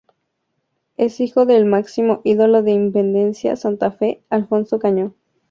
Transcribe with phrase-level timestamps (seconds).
[0.97, 5.13] Es hijo de el máximo ídolo de Independiente Santa Fe, Alfonso Cañón.